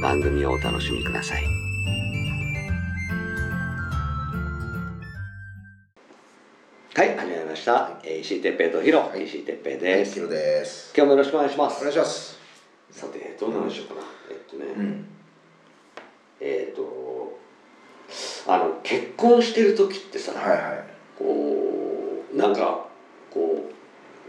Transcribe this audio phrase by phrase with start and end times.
[0.00, 1.44] 番組をお楽しみください。
[6.94, 7.90] はい、始まりました。
[8.02, 10.14] えー石井哲平とヒロ、石井哲平です。
[10.14, 10.92] ヒロです。
[10.96, 11.92] 今日もよろしくお願いしますお願い。
[11.92, 12.38] します。
[12.90, 14.00] さて、どんな話しようかな。
[14.30, 15.06] えっとね、うん。
[16.40, 17.38] えっと、
[18.48, 20.84] あの、結婚してる時ってさ、はいはい。
[21.18, 22.86] こう、なんか、
[23.30, 23.70] こ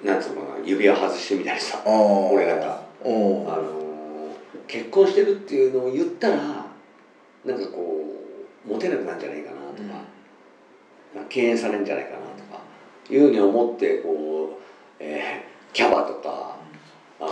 [0.03, 1.81] う、なんつうのかな、指輪外してみたりさ。
[1.85, 2.81] 俺なんか。
[3.03, 3.90] おあのー
[4.71, 8.05] 結婚してるっていうのを言ったらなんかこ
[8.65, 10.01] うモテなくなるんじゃないかなとか、
[11.13, 12.61] なんか敬遠されるんじゃないかなとか
[13.09, 14.63] いうふうに思ってこう、
[14.99, 16.57] えーキャバとか
[17.19, 17.25] あ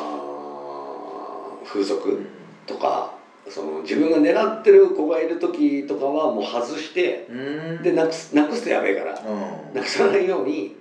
[1.61, 2.25] ー風俗
[2.65, 3.13] とか
[3.49, 7.33] その自分が狙ってる子がいる時とかはもう外してう
[7.79, 7.83] ん。
[7.83, 9.73] でなくすなくすとやべえからうん。
[9.73, 10.77] なくさないように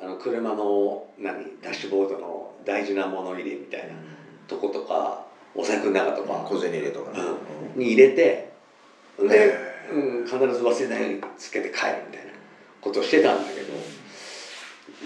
[0.00, 3.94] あの車の何ダッシュボードの大事な物入れみたいな
[4.46, 6.44] とことかお財布の中とか。
[6.48, 7.18] 小銭入れとかね。
[7.76, 8.52] に入れて
[9.18, 12.32] で、へうん、必ず忘れないようにつけて帰るみたいな
[12.80, 13.72] ことをしてたんだけど。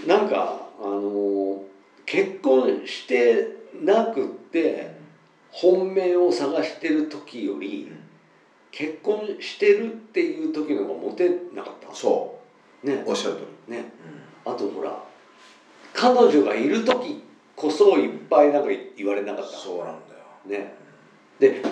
[0.07, 1.63] なんかあの
[2.07, 3.49] 結婚して
[3.83, 4.97] なくって
[5.51, 7.93] 本命を探してる時より
[8.71, 12.39] 結婚してるっていう時の方がモテなかったそ
[12.83, 12.95] ね。
[13.07, 13.11] う。
[13.11, 13.77] おっしゃる通り。
[13.77, 13.85] ね。
[14.45, 14.99] あとほら
[15.93, 17.23] 彼女がいる時
[17.55, 19.57] こそいっぱいなんか言われなかった。
[19.57, 20.12] そうなんだよ。
[20.47, 20.75] ね
[21.39, 21.63] で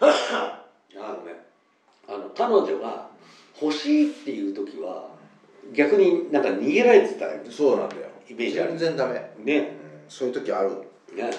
[0.00, 0.04] あ
[1.12, 1.34] のね
[2.08, 3.08] あの彼女が
[3.60, 5.08] 欲しいっていう時は
[5.72, 8.02] 逆になんか逃げられてたよそうなんだよ。
[8.30, 9.14] イメージある全然ダメ。
[9.38, 9.68] ねうん
[10.08, 10.70] そういう時ある。
[11.14, 11.30] ね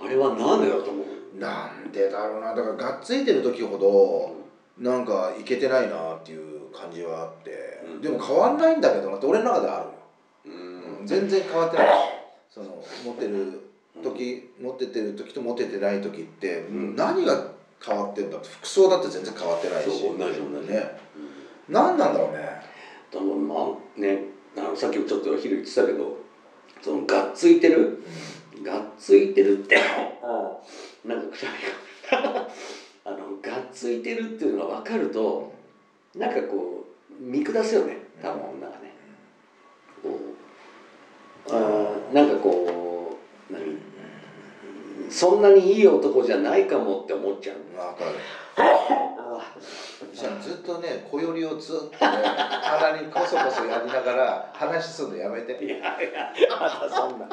[0.00, 1.38] あれはなんでだと思う？
[1.38, 2.54] なんでだろうな。
[2.54, 4.34] だからがっついてる時ほど
[4.78, 8.00] なんかいけてないなっていう感じはあってうん。
[8.00, 9.92] でも変わんないんだけどなって俺の中であるよ。
[10.46, 11.88] うんうん全然変わってない。
[12.50, 13.60] その持ってる
[14.02, 16.96] 時持っててる時と持っててない時って、ん。
[16.96, 17.52] 何が
[17.84, 19.90] 変わってんだって服装だって全然変わってないし。
[19.90, 20.72] そう同じ同じ。
[20.72, 20.98] ね。
[21.68, 22.62] 何なんだろうね。
[23.10, 23.54] 多分ま
[23.96, 24.18] あね
[24.56, 26.16] あのさっきもちょっと昼言ってたけど
[26.82, 28.02] そのがっついてる？
[28.62, 29.76] がっついてるって
[31.04, 32.48] なんかくしゃみが
[33.04, 35.52] あのがっついてるっていうのが分かると
[36.14, 36.86] なんかこ
[37.20, 37.98] う見下すよね。
[38.22, 38.94] 多分女がね。
[40.02, 40.08] こ
[41.48, 42.93] うあーなんかこう何
[45.10, 47.56] そんなにいい男じゃないかもって思っちゃう。
[47.76, 48.16] 分かる。
[48.56, 49.54] あ
[50.12, 55.52] じゃあずっとね小よりをずっとね鼻にこそこそやりながら話するのやめて。
[55.64, 57.28] いやいやまたそんな。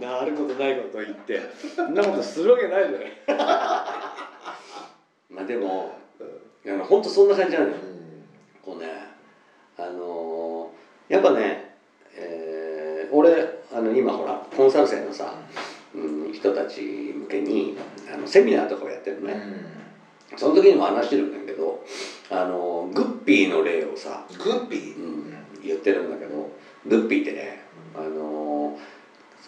[0.00, 1.40] なることないこと言って。
[1.74, 3.12] そんなことするわけないじゃない。
[5.30, 5.92] まあでも
[6.66, 7.74] あの本当そんな感じなのよ。
[8.64, 8.88] こうね
[9.76, 11.76] あのーやっぱね、
[12.16, 15.34] えー俺あの今ほらコンサル生のさ、
[15.94, 16.80] うん、人たち
[17.14, 17.76] 向けに
[18.10, 19.36] あのセミナーとかをやってるのね、
[20.34, 21.84] その時にも話してるんだけど
[22.30, 24.96] あのグッピーの例をさ、グッピー？
[24.96, 26.50] うん、言ってるんだけど
[26.86, 27.60] グッピーってね
[27.94, 28.78] あの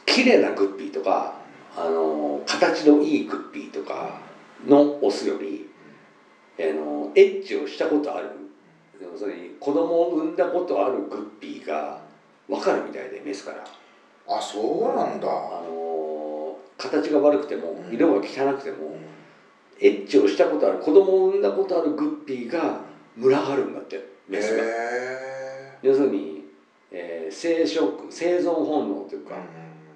[0.05, 1.41] 綺麗なグッピーとか
[1.75, 4.21] あの形のいいグッピーとか
[4.67, 5.71] のオスより
[6.59, 8.29] あのエッチをしたことある。
[9.01, 12.03] 要するに子供を産んだことあるグッピーが
[12.49, 13.65] 分かるみたいでメスから
[14.29, 15.27] あそうなんだ。
[15.29, 17.95] あの形が悪くてもうん。
[17.95, 18.97] 色が汚くても
[19.81, 22.81] エッチをしたことある子供を産んだことあるグッピーが
[23.17, 24.63] 群がるんだってメスが。
[24.63, 26.45] へ要するに、
[26.91, 29.37] えー生殖生存本能というえか、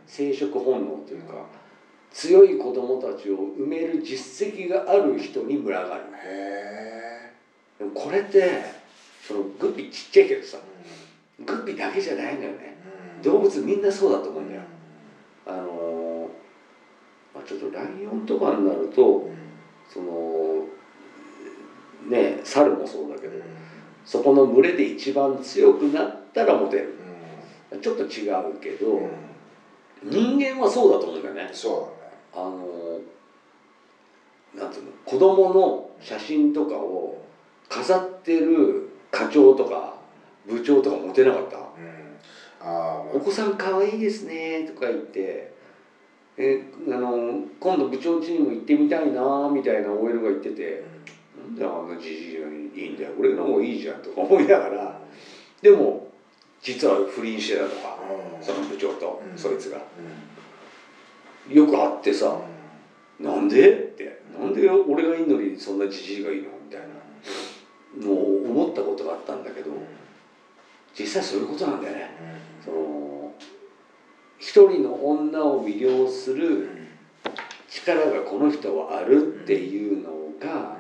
[0.07, 1.47] 生殖本能というか
[2.11, 6.03] 強い子供たちを産める実績がある人に群がる。
[6.25, 7.33] へ
[7.79, 8.63] でもこれって
[9.27, 12.77] そのグッピーちっちゃいけどさえグッピーだけじゃないんだよね
[13.23, 14.63] 動物みんなそうだと思うんだよ。
[15.47, 16.31] あの
[17.35, 19.29] まあ、ちょっとライオンとかになると
[19.89, 20.65] その
[22.09, 23.33] ね猿もそうだけど
[24.05, 26.95] そこの群れで一番強くなったらモテる。
[27.81, 29.09] ちょっと違うけど、
[30.03, 31.49] 人間はそうだと思うんだよね。
[31.55, 32.99] そうだねあの
[34.55, 37.25] なんていうの子供の写真とかを
[37.71, 39.97] 飾ってる課長とか
[40.47, 41.62] 部長とかモテなかった？
[42.65, 43.17] ああ。
[43.17, 45.53] お子さん可愛いですねとか言って
[46.37, 50.85] えあの今度部長家にも行ってみたいなみたいな OL が言ってて
[51.37, 52.51] なんであんなじじいがい
[52.87, 55.01] いんだよ俺の方がいいじゃんとか思いながら
[55.61, 56.09] でも
[56.63, 57.99] 実は不倫してたとか
[58.39, 58.45] うん。
[58.45, 59.39] その部長とうん。
[59.39, 59.79] そいつが。
[61.49, 61.55] うん。
[61.55, 62.39] よく会ってさ
[63.19, 63.73] なんで？
[63.73, 64.23] って。
[64.39, 66.49] なんで俺がいいのにそんなじじいがいいの？
[66.65, 66.87] みたいな。
[68.01, 69.71] のを思ったことがあったんだけど
[70.99, 72.11] 実際そういうことなんだよね。
[72.65, 73.33] その
[74.39, 76.69] 一人の女を魅了する
[77.71, 80.11] 力がこの人はあるっていうの
[80.41, 80.77] が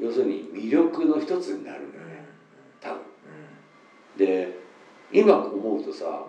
[0.00, 2.24] 要するに魅力の一つになるんだよね。
[2.80, 3.00] 多分。
[4.18, 4.58] で
[5.12, 6.24] 今思うとさ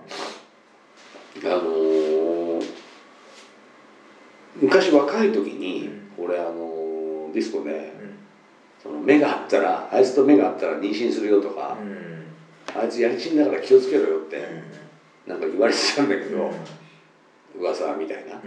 [1.43, 2.63] あのー
[4.61, 7.91] 昔若い時に俺あのーディスコで
[8.81, 11.75] その目があったらあいつと目があったら妊娠するよとか
[12.75, 14.41] あいつやりちんだから気をつけろよって
[15.27, 16.51] なんか言われてたんだけど
[17.57, 18.41] 噂みたいな。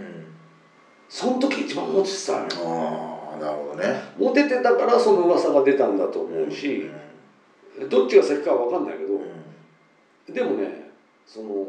[1.09, 2.47] その時一番モテてたのよ。
[2.65, 4.01] ああなるほどね。
[4.17, 6.89] モテてたからその噂が出たんだと思うし
[7.89, 9.21] どっちが先かは分かんないけど
[10.33, 10.91] でもね
[11.25, 11.67] その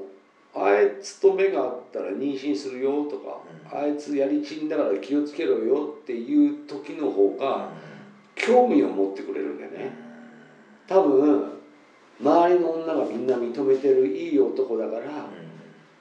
[0.55, 7.71] あいつと目があったら妊娠するよとか、あいつやりちんだから気をつけろよっていう時の方が
[8.35, 9.93] 興味を持ってくれるんだよね。
[10.89, 11.58] 多分
[12.21, 15.03] 周りの女がみんな認めてるいい男だから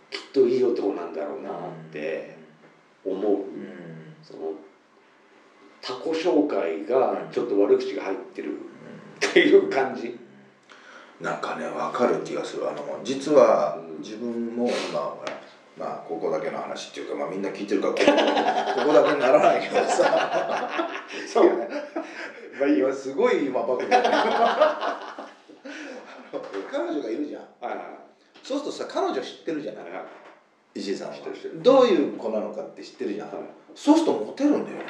[0.09, 1.53] きっといい男なんだろうなっ
[1.91, 2.37] て
[3.05, 3.37] 思う。
[4.23, 4.53] その
[5.81, 10.17] 他己紹介がちょっと悪口が入ってるっていう感じ。
[11.21, 12.69] なんかね分かる気がする。
[12.69, 13.97] あの実はうん。
[13.99, 15.33] 自分も今ほら
[15.77, 18.05] まあここだけの話っていうか、まあ、みんな聞いてるからここ
[18.81, 20.69] ここだけにならないけどさ。
[21.27, 21.45] そう。
[21.45, 21.69] ね
[22.59, 25.26] まあいいすごい今バカ
[26.71, 27.41] 彼女がいるじゃん。
[27.61, 27.85] はいはい。
[28.43, 29.83] そうするとさ彼女知ってるじゃない。
[29.85, 30.03] はいはい。
[30.75, 31.15] 石井さんは。
[31.55, 33.27] どういう子なのかって知ってるじゃん。
[33.29, 33.37] はい。
[33.75, 34.85] そうするとモテるんだよね。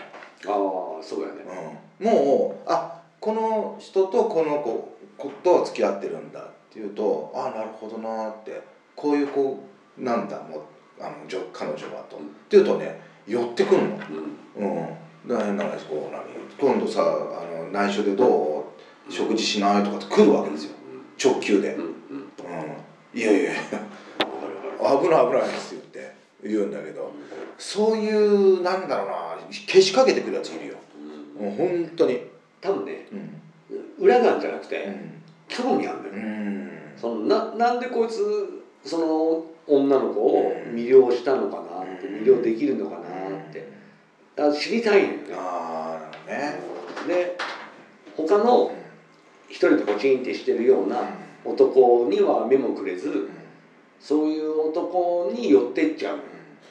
[0.45, 1.44] ああそうだよね。
[2.01, 2.07] うん。
[2.07, 8.62] もうあこの人とこの子子と付き合ってるんだっていうとあなるほどなって
[8.95, 9.60] こういう子
[9.98, 10.62] なんだもう
[11.00, 12.25] あの女彼女はと、うん。
[12.25, 14.00] っていうとね寄ってくんの。
[14.57, 14.68] うん。
[14.68, 14.98] うん。
[15.28, 16.24] な話こう何
[16.57, 17.06] 今度さあ
[17.63, 18.60] の内緒でど
[19.07, 19.12] う？
[19.12, 19.84] 食事しない？
[19.84, 20.76] とかって来るわけですよ
[21.31, 21.75] 直球で、
[23.13, 23.51] いやいや
[24.79, 26.13] 危ない危ないですよって
[26.44, 27.12] 言うんだけど。
[27.57, 29.38] そういうなんだろうな
[29.68, 30.75] けしかけてくるやついるよ。
[31.39, 31.45] うん。
[31.45, 32.21] もう本当に。
[32.62, 34.06] 多分ねうん。
[34.06, 35.24] 裏なんじゃなくてうん。
[35.47, 36.15] 興味あるんだよ。
[36.15, 36.71] うん。
[36.95, 43.01] そのななんでこいつその女の子を魅了したのかなって魅了できるのかなっ
[43.51, 43.68] て。
[44.39, 45.18] あ知りたいんよね。
[45.33, 46.57] ああなる
[47.07, 47.38] で
[48.15, 48.71] 他の
[49.49, 51.01] 一人でポチンってしてるような
[51.45, 53.29] 男には目もくれず
[53.99, 56.19] そういう男に寄ってっちゃう。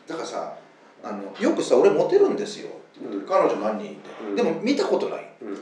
[0.06, 0.56] だからさ
[1.02, 2.70] あのよくさ俺モテるんですよ。
[3.02, 3.26] うん。
[3.26, 4.36] 彼女何人いて、うん。
[4.36, 5.32] でも見たことない。
[5.42, 5.48] うん。
[5.48, 5.56] うん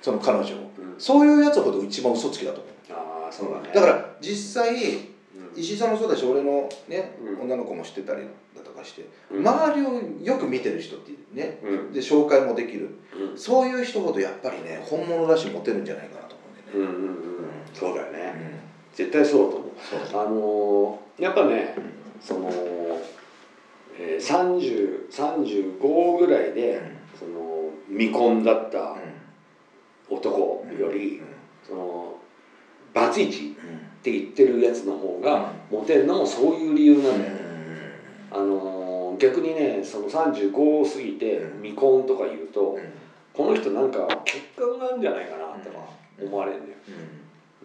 [0.00, 0.44] その彼女を。
[0.48, 0.94] うん。
[0.98, 2.72] そういうやつほど一番嘘つきだと思う。
[2.92, 3.70] ああそうだね。
[3.74, 5.60] だから実際うん。
[5.60, 7.40] 石井さんもそうだし俺のね、うん。
[7.42, 8.22] 女の子も知ってたり
[8.54, 9.48] だとかして、うん。
[9.48, 11.92] 周りをよく見てる人ってねうん。
[11.92, 12.98] で紹介もできる。
[13.14, 13.38] うん。
[13.38, 16.33] そういう人ほどやっぱりね本物だしモテるんじゃないかなと。
[16.33, 16.33] 思
[16.74, 16.94] うんうんうん。
[16.94, 17.14] うん
[17.72, 18.34] そうだよね。
[18.36, 18.60] うん。
[18.94, 19.70] 絶対そうだと思う。
[20.12, 21.76] あのーやっぱね
[22.20, 22.50] その、
[23.96, 26.80] えー、3035ぐらいで、
[27.18, 28.96] その未婚だった
[30.10, 31.20] 男より、
[31.66, 32.14] その
[32.92, 37.36] バツイチって言ってるやつの方がモテるのもそういう理由なんだよ、
[38.32, 41.62] あのー逆にねその35過ぎてうん。
[41.62, 42.76] 未婚とか言うと、
[43.32, 45.76] この人なんか欠陥があるんじゃないかなとか
[46.20, 46.78] 思われるんだよ、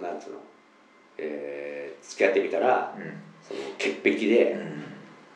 [0.02, 0.38] なんつうの、
[1.18, 2.96] えー付き合ってみたら
[3.48, 4.58] その潔癖で、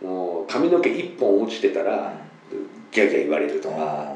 [0.02, 2.14] もう髪の毛一本落ちてたら
[2.92, 4.14] ギャーギャー言われるとか、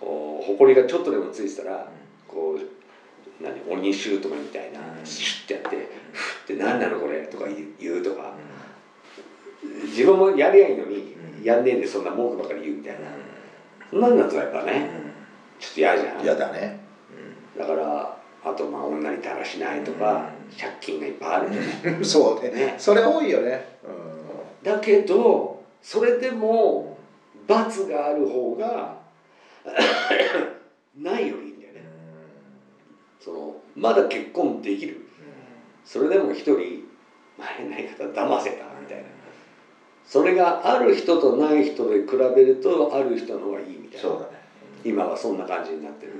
[0.00, 1.88] こう埃がちょっとでもついてたら
[2.26, 5.06] こう何鬼シュートみたいなうん。
[5.06, 7.46] シュッてやって「ふって何なのこれ」とか
[7.78, 8.34] 言うとか
[9.84, 11.44] 自分もやりゃいいのにうん。
[11.44, 13.00] やんねえでそんな文句ばかり言うみたいな。
[13.90, 14.90] そんなんだとやっぱね
[15.60, 16.22] ちょっと嫌じゃん。
[16.22, 16.80] 嫌だね。
[17.56, 20.56] だからあとまあ女にだらしないとかうん。
[20.58, 22.50] 借金がいっぱいあるじゃんそうね。
[22.50, 22.74] ね。
[22.78, 23.78] それ多いよね。
[24.62, 26.96] だけどそれでも
[27.46, 28.96] 罰がある方が
[30.96, 31.82] ないよりいいんだよね。
[33.20, 35.00] そのまだ結婚できる？
[35.84, 36.84] それでも一人、
[37.38, 39.04] まあ、変な言い方騙せたみたいな。
[40.04, 44.00] それがある人とない人で比べるとある人の方がいいみたいな。
[44.00, 44.38] そうだね。
[44.84, 46.12] 今はそんな感じになってる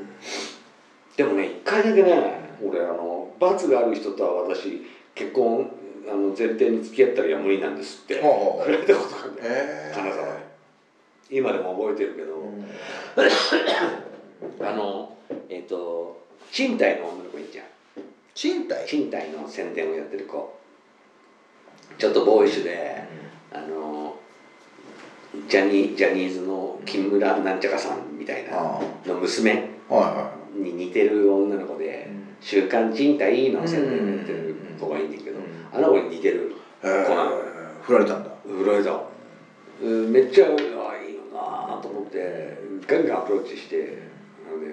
[1.19, 5.69] でもね一回だけね俺あの罰がある人とは私結婚
[6.09, 8.65] あの前提に付き合ったりは無理なんですってほうほうほう。
[8.67, 9.49] 振られたことがあるんだよ。
[9.51, 10.39] へえ金沢で。
[11.29, 12.41] 今でも覚えてるけど、
[14.65, 15.13] あの
[15.51, 16.23] えっ、と
[16.53, 17.67] 賃貸の女の子いいじゃん
[18.35, 18.87] 賃貸？
[18.87, 20.57] 賃貸の宣伝をやってる子。
[21.99, 23.03] ちょっとボーイッシュで
[23.53, 24.15] あの
[25.49, 29.69] ジャニージャニーズの木村なんちゃかさんみたいなあの娘。
[29.91, 35.39] あはいはに似てる女の子で「週刊賃貸」の宣伝をやってる子がいいんだけど
[35.73, 37.59] あの子に似てる子なの。
[37.89, 38.31] 振られたんだ。
[38.47, 39.03] フライダー
[39.83, 40.13] うん。
[40.13, 40.53] めっちゃあい
[41.11, 44.03] いよなと思ってガンガンアプローチして
[44.47, 44.67] なので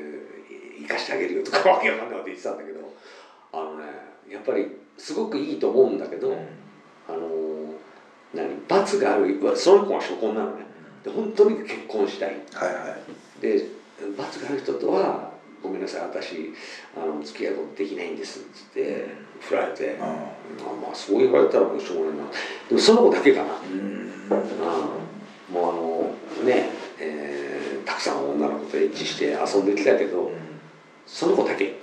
[0.82, 2.94] 生かしてあげるよとかわけわかんないこと言ってたんだけど
[3.54, 3.86] あのね
[4.30, 4.68] やっぱり
[4.98, 6.38] すごくいいと思うんだけど、
[7.08, 7.74] あの
[8.34, 10.66] 何罰があるその子は初婚なのね。
[11.04, 12.30] で本当に結婚したい。
[12.54, 12.98] はいは
[13.40, 13.42] い。
[13.42, 13.68] で
[14.18, 15.32] 罰がある人とは
[15.66, 16.54] 「ごめんなさい私
[16.96, 19.08] あの付き合うことできないんです」っつって
[19.40, 20.10] 振られて、あまあ
[20.88, 22.24] まあそう言われたらもうしょうがないな。
[22.70, 24.12] でもその子だけかな、うん。
[25.54, 25.64] もう
[26.42, 26.70] あのね、
[27.00, 30.32] えーたくさん女の子とエッチして遊んできたけど
[31.06, 31.76] その子だけ。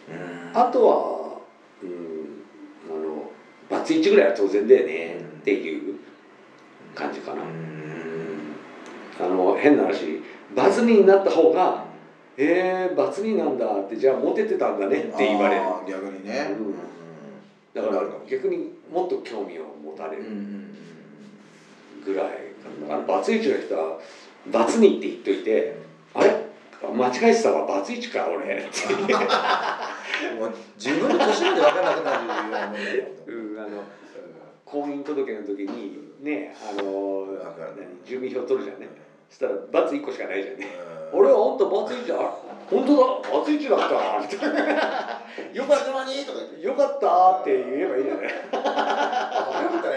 [0.53, 1.41] あとは
[1.83, 2.43] うん
[2.91, 3.31] あの
[3.71, 5.95] バツイチぐらいは当然だよねっていう
[6.95, 7.43] 感じかな、
[9.21, 10.23] あの変な話
[10.55, 11.85] バツ2になった方が
[12.37, 15.62] 「えー、バツ2なんだ」ってじゃあモテてたんだねって言われる。
[15.87, 16.51] 逆にね。
[16.51, 16.75] うん。
[17.75, 20.25] だから逆にもっと興味を持たれる。
[22.05, 22.27] ぐらい
[22.81, 23.99] だからバツイチの人は
[24.51, 25.77] 「バツ2」って言っといて
[26.15, 26.43] 「あれ？
[26.83, 33.33] 間違えてたわバツイチか俺」っ てもう自分の年まで分からなくなるようなもんだよう。
[33.33, 33.69] んあの
[34.65, 37.27] 婚姻届の時にねあの
[38.05, 38.89] 住民票取るじゃんね。
[38.89, 40.67] そしたら「バツ1個しかないじゃんね。
[41.12, 41.21] うん。
[41.21, 42.17] 俺はあんたバツイチだ
[42.69, 43.39] 本当だ。
[43.39, 43.87] バツイチだった。
[44.21, 44.61] みたいな
[45.53, 46.57] よかっいつの間にとか言って。
[46.57, 47.41] たよかった。
[47.41, 48.27] って言えばいいじゃない。
[48.53, 49.97] あよかったね。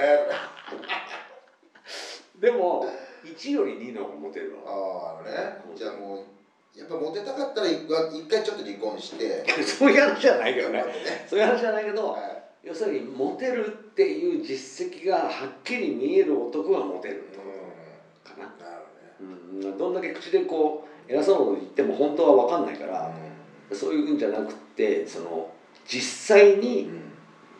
[2.40, 2.86] でも
[3.26, 4.62] 1より2の方がモテるわ。
[4.68, 5.58] あああのね。
[5.76, 6.24] じゃあも
[6.76, 7.88] うやっぱモテたかったら一
[8.30, 9.44] 回ちょっと離婚して。
[9.64, 11.26] そういう話じゃないけどねね。
[11.28, 12.46] そういう話じゃないけどはい。
[12.64, 17.26] 要するにモテるっていう実績がはっきり見える男がモテる
[18.24, 18.85] かな、なる
[19.20, 23.12] うん、どんだけ口でこう偉そうなこと言っても本当は分かんないから、
[23.72, 25.50] そういうんじゃなくてその
[25.86, 27.02] 実際うにん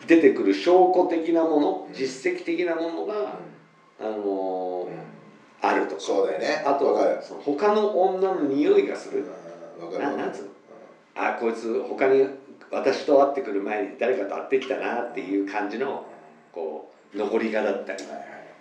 [0.08, 1.94] 出てくる証拠的なもの、うん。
[1.94, 3.40] 実績的なものが、
[4.00, 4.88] あの
[5.62, 6.02] あるとか。
[6.02, 6.64] そうだよね。
[6.66, 7.20] あとわかる。
[7.24, 9.26] その他の女の匂いがする、
[9.80, 10.50] うななんつうの？
[11.16, 12.28] あこいつ他に
[12.70, 16.06] 私と会ってくる前に誰かと会ってきたなっていう感じの
[16.52, 18.04] こう残りがだったり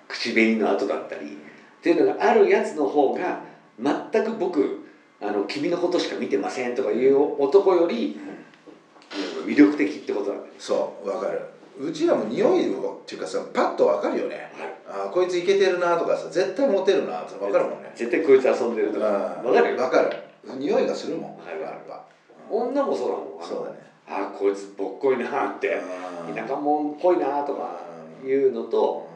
[0.07, 1.37] 口紅の跡だったり
[1.85, 3.43] っていうのがあるやつの方が
[3.79, 4.87] 全く僕
[5.21, 11.43] あの君のことしか見てませんとかいう男よりうん魅力的ってことなんだよそうわかる。
[11.79, 14.51] うちらも匂いをっていうかさパッとわかるよね。
[14.89, 17.93] あーこいつイケてるなとかさ絶対モテるなってわかるもんね。
[17.95, 19.05] 絶対こいつ遊んでるとか。
[19.05, 19.83] わわかるよ。
[19.83, 20.11] わかる。
[20.57, 21.37] 匂いがするもん。
[21.37, 22.03] わかるやっぱ。
[22.51, 23.47] 女もそうだもん。
[23.47, 23.79] そうだね。
[24.09, 25.83] あこいつぼっこいなって。
[26.27, 26.35] うん。
[26.35, 27.81] 田舎者っぽいなとか
[28.23, 29.14] うんいうのとあ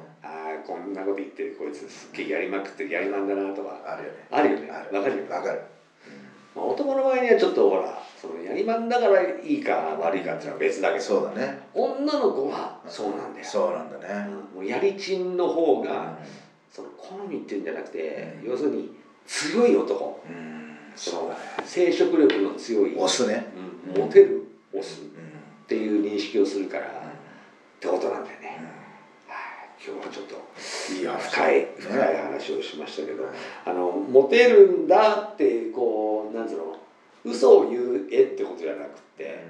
[0.69, 4.29] こんなこと言ってこいつすっげえやりまくってやりまんだなとかあるよね。
[4.31, 4.51] ある。
[4.51, 5.31] よねわかるよ。
[5.31, 5.63] わかる。
[6.55, 11.59] まあ、男の場合にはちょっとほらそのやりまんだからいいか悪いかっていうのは別だけどそうだね。
[11.73, 14.29] 女の子はそうなんだよ、そうなんだね。
[14.53, 14.57] うん。
[14.57, 16.19] もうやりちんの方うが
[16.71, 18.51] その好みっていうんじゃなくて、うん。
[18.51, 18.95] 要するに
[19.27, 20.23] 強い男。
[20.31, 20.77] ん。
[20.95, 23.47] その生殖力の強い、オスね。
[23.57, 25.11] うんモテるオスっうん。
[25.67, 26.91] ていう認識をするから、っ
[27.81, 28.78] てことなんだよね、はい
[29.89, 30.37] 今日はちょっと
[30.95, 31.69] いい話深いね。
[31.79, 33.25] 深い話をしましたけど、
[33.65, 36.77] あのモテるんだってこうなんつうの
[37.25, 39.47] 嘘を言う絵ってことじゃなくて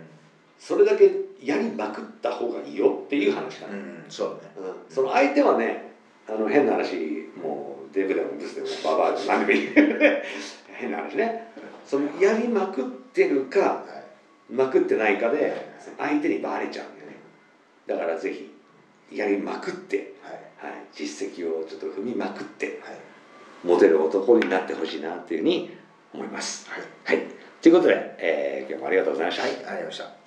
[0.59, 1.11] それだけ
[1.42, 4.68] やりまくった方がいいよっていう話かな、うんうんそうだね。
[4.88, 4.95] うん。
[4.95, 5.92] その相手はね
[6.28, 6.95] あの変な話
[7.40, 9.68] もうデブでもブスでもババアでも何でもいい
[10.68, 11.52] 変な話ね。
[11.85, 13.85] そのやりまくってるかは
[14.50, 14.52] い。
[14.52, 17.18] まくってないかで相手にバレちゃうんだよね。
[17.87, 18.50] だからぜひ
[19.12, 20.73] やりまくって、はい。
[20.73, 22.99] はい、実績をちょっと踏みまくってはい。
[23.65, 25.77] モテる男になってほしいなっていうふうに
[26.15, 26.69] 思います。
[26.69, 26.79] は
[27.15, 27.17] い。
[27.19, 27.27] はい、
[27.61, 29.43] ということで、えー今日もありがとうございました。
[29.43, 30.17] はいありがとうございました